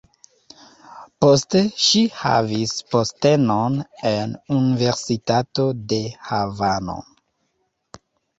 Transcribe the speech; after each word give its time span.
Poste 1.25 1.59
ŝi 1.87 2.01
havis 2.21 2.73
postenon 2.93 3.77
en 4.13 4.33
universitato 4.61 5.67
de 5.93 6.01
Havano. 6.33 6.99